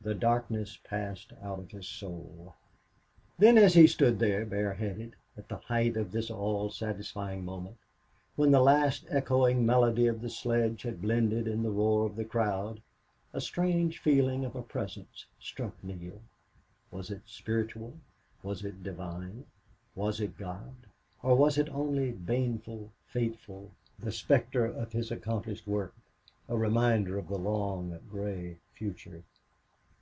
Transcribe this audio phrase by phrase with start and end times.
[0.00, 2.54] The darkness passed out of his soul.
[3.38, 7.76] Then, as he stood there, bareheaded, at the height of this all satisfying moment,
[8.34, 12.24] when the last echoing melody of the sledge had blended in the roar of the
[12.24, 12.80] crowd,
[13.34, 16.22] a strange feeling of a presence struck Neale.
[16.90, 17.92] Was it spiritual
[18.42, 19.44] was it divine
[19.94, 20.74] was it God?
[21.22, 25.94] Or was it only baneful, fateful the specter of his accomplished work
[26.48, 29.22] a reminder of the long, gray future?